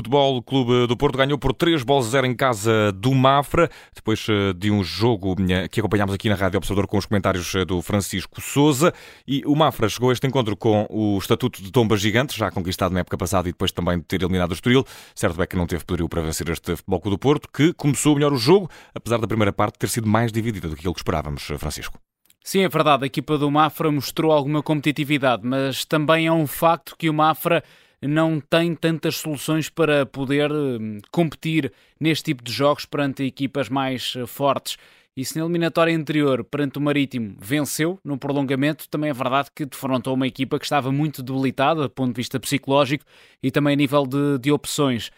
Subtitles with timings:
[0.00, 4.26] Futebol Clube do Porto ganhou por 3 bolas a 0 em casa do Mafra, depois
[4.30, 7.66] eh, de um jogo eh, que acompanhámos aqui na Rádio Observador com os comentários eh,
[7.66, 8.94] do Francisco Souza.
[9.28, 12.92] E o Mafra chegou a este encontro com o estatuto de Tomba Gigante, já conquistado
[12.92, 14.86] na época passada e depois também de ter eliminado o Estoril.
[15.14, 18.14] Certo é que não teve poderio para vencer este Futebol Clube do Porto, que começou
[18.14, 21.00] melhor o jogo, apesar da primeira parte ter sido mais dividida do que aquilo que
[21.00, 21.98] esperávamos, Francisco.
[22.42, 26.96] Sim, é verdade, a equipa do Mafra mostrou alguma competitividade, mas também é um facto
[26.96, 27.62] que o Mafra
[28.08, 34.14] não tem tantas soluções para poder hum, competir neste tipo de jogos perante equipas mais
[34.16, 34.76] eh, fortes.
[35.16, 39.66] E se na eliminatória anterior, perante o Marítimo, venceu no prolongamento, também é verdade que
[39.66, 43.04] defrontou uma equipa que estava muito debilitada do ponto de vista psicológico
[43.42, 45.10] e também a nível de, de opções.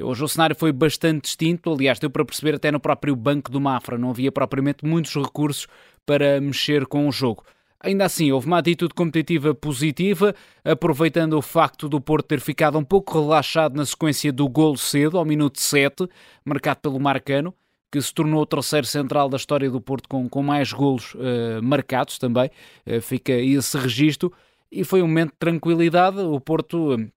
[0.00, 3.60] Hoje o cenário foi bastante distinto, aliás, deu para perceber até no próprio banco do
[3.60, 5.66] Mafra, não havia propriamente muitos recursos
[6.06, 7.44] para mexer com o jogo.
[7.82, 12.84] Ainda assim, houve uma atitude competitiva positiva, aproveitando o facto do Porto ter ficado um
[12.84, 16.06] pouco relaxado na sequência do golo cedo, ao minuto 7,
[16.44, 17.54] marcado pelo Marcano,
[17.90, 21.62] que se tornou o terceiro central da história do Porto com, com mais golos uh,
[21.62, 22.50] marcados também.
[22.86, 24.30] Uh, fica esse registro.
[24.70, 26.18] E foi um momento de tranquilidade.
[26.20, 27.10] O Porto uh,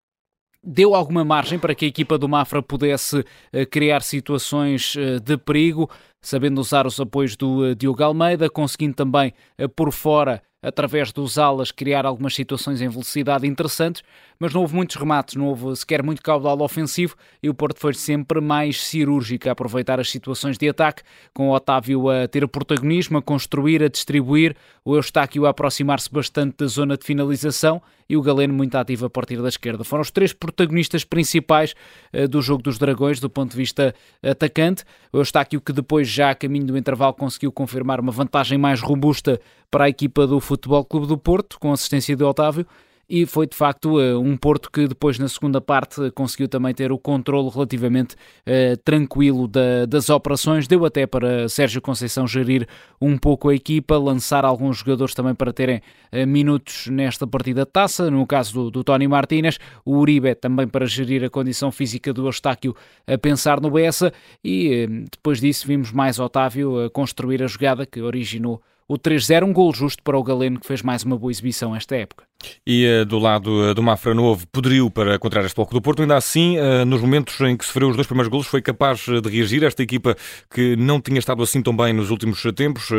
[0.64, 3.26] deu alguma margem para que a equipa do Mafra pudesse
[3.72, 5.90] criar situações de perigo,
[6.22, 9.34] sabendo usar os apoios do Diogo Almeida, conseguindo também
[9.76, 14.04] por fora através dos alas, criar algumas situações em velocidade interessantes,
[14.38, 17.94] mas não houve muitos remates, não houve sequer muito caudal ofensivo e o Porto foi
[17.94, 22.48] sempre mais cirúrgico a aproveitar as situações de ataque, com o Otávio a ter o
[22.48, 28.18] protagonismo, a construir, a distribuir, o Eustáquio a aproximar-se bastante da zona de finalização e
[28.18, 29.86] o Galeno muito ativo a partir da esquerda.
[29.86, 31.74] Foram os três protagonistas principais
[32.14, 34.84] uh, do jogo dos Dragões do ponto de vista atacante.
[35.14, 39.40] O Eustáquio que depois já a caminho do intervalo conseguiu confirmar uma vantagem mais robusta
[39.70, 42.66] para a equipa do Futebol Clube do Porto, com assistência de Otávio,
[43.10, 46.92] e foi de facto eh, um Porto que depois na segunda parte conseguiu também ter
[46.92, 52.66] o controle relativamente uh, tranquilo da, das operações, deu até para Sérgio Conceição gerir
[53.02, 55.82] um pouco a equipa, lançar alguns jogadores também para terem
[56.12, 60.68] uh, minutos nesta partida de taça, no caso do, do Tony Martínez, o Uribe também
[60.68, 64.14] para gerir a condição física do Eustáquio a pensar no Bessa.
[64.44, 69.54] E depois disso vimos mais Otávio a construir a jogada que originou o 3-0, um
[69.54, 72.26] gol justo para o Galeno, que fez mais uma boa exibição esta época.
[72.68, 76.02] E uh, do lado uh, do Mafra Novo, poderio para contrariar este bloco do Porto,
[76.02, 79.30] ainda assim, uh, nos momentos em que sofreu os dois primeiros golos, foi capaz de
[79.30, 79.64] reagir.
[79.64, 80.18] Esta equipa
[80.54, 82.90] que não tinha estado assim tão bem nos últimos tempos,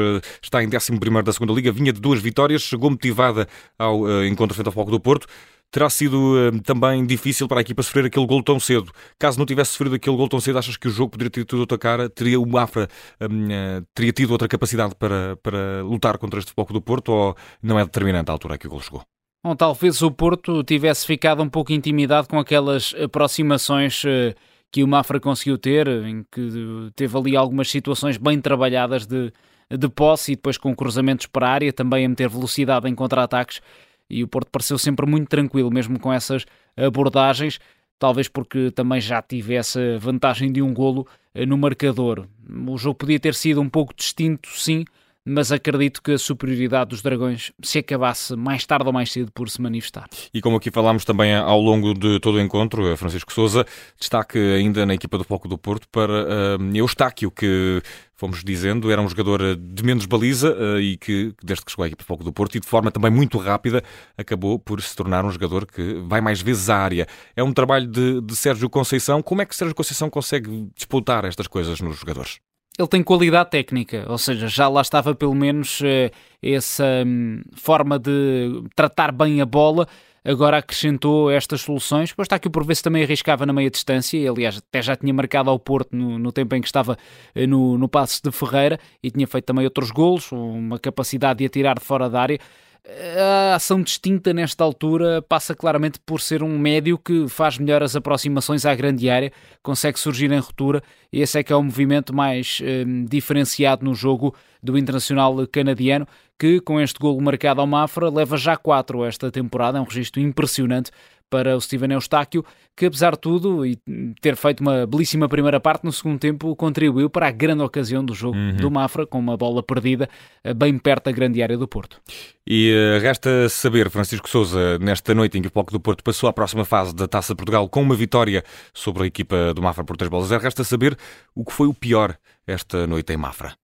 [0.41, 3.47] está em 11 da segunda Liga, vinha de duas vitórias, chegou motivada
[3.79, 5.27] ao encontro frente ao Foco do Porto
[5.73, 8.93] terá sido uh, também difícil para a equipa sofrer aquele gol tão cedo.
[9.19, 11.61] Caso não tivesse sofrido aquele gol tão cedo, achas que o jogo poderia ter tido
[11.61, 12.11] outra cara?
[12.11, 12.87] Teria o Mafra
[13.21, 17.37] um, uh, teria tido outra capacidade para, para lutar contra este foco do Porto ou
[17.63, 19.03] não é determinante a altura que o gol chegou?
[19.43, 24.35] Bom, talvez o Porto tivesse ficado um pouco intimidado com aquelas aproximações uh,
[24.71, 29.33] que o Mafra conseguiu ter, em que teve ali algumas situações bem trabalhadas de,
[29.71, 33.61] de posse e depois com cruzamentos para a área, também a meter velocidade em contra-ataques
[34.09, 36.45] e o Porto pareceu sempre muito tranquilo, mesmo com essas
[36.77, 37.59] abordagens,
[37.99, 42.27] talvez porque também já tivesse a vantagem de um golo eh, no marcador.
[42.67, 44.85] O jogo podia ter sido um pouco distinto, sim,
[45.25, 49.49] mas acredito que a superioridade dos Dragões se acabasse mais tarde ou mais cedo por
[49.49, 50.07] se manifestar.
[50.35, 53.65] E como aqui falámos também ao longo de todo o encontro, eh, Francisco Souza,
[53.99, 57.81] destaque ainda na equipa do Foco do Porto para uh, Eustáquio, que
[58.17, 61.85] fomos dizendo, era um jogador eh, de menos baliza uh, e que, desde que chegou
[61.85, 63.83] à equipa do Foco do Porto e de forma também muito rápida,
[64.17, 67.07] acabou por se tornar um jogador que vai mais vezes à área.
[67.37, 69.23] É um trabalho de, de Sérgio Conceição.
[69.23, 72.41] Como é que Sérgio Conceição consegue disputar estas coisas nos jogadores?
[72.79, 76.11] Ele tem qualidade técnica, ou seja, já lá estava pelo menos uh,
[76.43, 79.87] essa um, forma de tratar bem a bola.
[80.25, 82.11] Agora acrescentou estas soluções.
[82.11, 85.51] Depois está que o vezes também arriscava na meia distância, aliás até já tinha marcado
[85.51, 86.97] ao Porto no, no tempo em que estava
[87.37, 91.47] uh, no, no passe de Ferreira e tinha feito também outros golos, uma capacidade de
[91.47, 92.39] atirar de fora da área
[92.85, 97.95] a ação distinta nesta altura passa claramente por ser um médio que faz melhor as
[97.95, 99.33] aproximações à grande área,
[99.63, 100.83] consegue surgir em ruptura
[101.13, 106.09] e esse é que é o movimento mais um, diferenciado no jogo do internacional canadiano,
[106.37, 110.21] que com este golo marcado ao Mafra leva já quatro esta temporada, é um registro
[110.21, 110.91] impressionante
[111.33, 112.45] para o Steven Eustáquio,
[112.77, 113.79] que apesar de tudo e
[114.21, 118.13] ter feito uma belíssima primeira parte, no segundo tempo contribuiu para a grande ocasião do
[118.13, 118.57] jogo uhum.
[118.57, 120.11] do Mafra, com uma bola perdida
[120.45, 122.03] eh, bem perto da grande área do Porto.
[122.47, 126.29] E uh, resta saber, Francisco Souza, nesta noite em que o Bloco do Porto passou
[126.29, 128.45] à próxima fase da Taça Portugal com uma vitória
[128.75, 130.99] sobre a equipa do Mafra por 3 bolas 0, resta saber
[131.35, 132.15] o que foi o pior
[132.47, 133.55] esta noite em Mafra.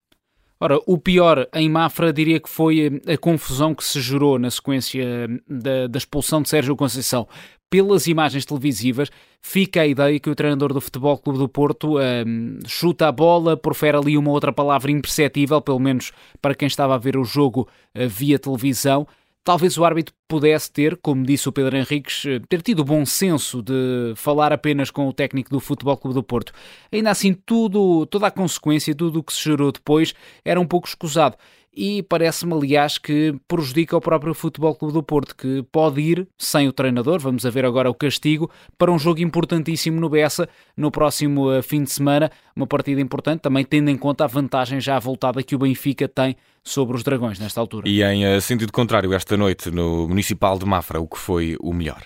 [0.61, 5.05] Ora, o pior em Mafra diria que foi a confusão que se gerou na sequência
[5.47, 7.25] da, da expulsão de Sérgio Conceição
[7.69, 9.09] pelas imagens televisivas,
[9.41, 13.55] fica a ideia que o treinador do Futebol Clube do Porto um, chuta a bola,
[13.55, 16.11] profere ali uma outra palavra imperceptível, pelo menos
[16.41, 19.07] para quem estava a ver o jogo uh, via televisão.
[19.43, 23.05] Talvez o árbitro pudesse ter, como disse o Pedro Henriques, uh, ter tido o bom
[23.05, 26.51] senso de falar apenas com o técnico do Futebol Clube do Porto.
[26.91, 30.13] Ainda assim, tudo, toda a consequência, tudo o que se gerou depois
[30.43, 31.37] era um pouco escusado
[31.73, 36.67] e parece-me, aliás, que prejudica o próprio Futebol Clube do Porto, que pode ir sem
[36.67, 40.91] o treinador, vamos a ver agora o castigo, para um jogo importantíssimo no Bessa no
[40.91, 44.97] próximo eh, fim de semana, uma partida importante, também tendo em conta a vantagem já
[44.99, 47.87] voltada que o Benfica tem sobre os Dragões nesta altura.
[47.87, 51.71] E em eh, sentido contrário, esta noite no Municipal de Mafra, o que foi o
[51.71, 52.03] melhor?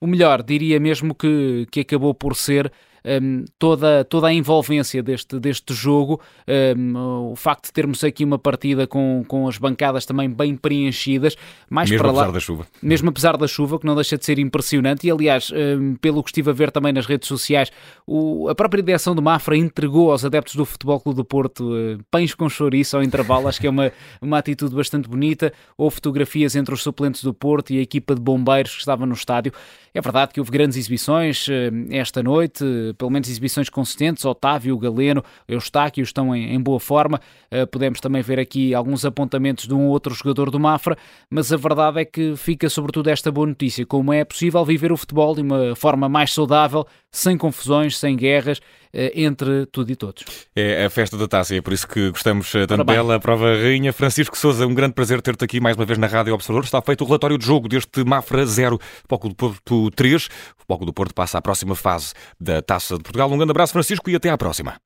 [0.00, 2.72] O melhor, diria mesmo que, que acabou por ser
[3.04, 6.20] um, toda, toda a envolvência deste, deste jogo,
[6.76, 11.36] um, o facto de termos aqui uma partida com, com as bancadas também bem preenchidas,
[11.68, 12.66] mais mesmo para lá, apesar da chuva.
[12.82, 16.30] Mesmo apesar da chuva, que não deixa de ser impressionante, e aliás, um, pelo que
[16.30, 17.70] estive a ver também nas redes sociais,
[18.06, 21.98] o, a própria direção do Mafra entregou aos adeptos do Futebol Clube do Porto uh,
[22.10, 25.52] pães com chouriço ao intervalo, acho que é uma, uma atitude bastante bonita.
[25.76, 29.14] Houve fotografias entre os suplentes do Porto e a equipa de bombeiros que estava no
[29.14, 29.52] estádio.
[29.94, 31.46] É verdade que houve grandes exibições
[31.90, 34.24] esta noite, pelo menos exibições consistentes.
[34.24, 37.20] Otávio, Galeno, Eustáquio estão em, em boa forma.
[37.50, 40.96] Uh, podemos também ver aqui alguns apontamentos de um outro jogador do Mafra,
[41.30, 44.96] mas a verdade é que fica sobretudo esta boa notícia: como é possível viver o
[44.96, 50.24] futebol de uma forma mais saudável, sem confusões, sem guerras eh, entre tudo e todos.
[50.54, 53.16] É a festa da taça, é por isso que gostamos eh, tanto dela.
[53.16, 53.92] A prova rainha.
[53.92, 56.64] Francisco Souza, um grande prazer ter-te aqui mais uma vez na Rádio Observador.
[56.64, 58.78] Está feito o relatório de jogo deste Mafra 0,
[59.08, 60.26] Foco do Porto 3.
[60.26, 63.30] O Foco do Porto passa à próxima fase da Taça de Portugal.
[63.30, 64.76] Um grande abraço, Francisco, e até à próxima.